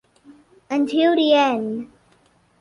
Until 0.71 1.15
the 1.15 1.33
end. 1.35 1.91